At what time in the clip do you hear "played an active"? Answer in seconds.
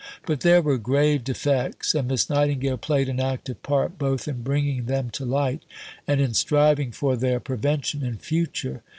2.79-3.61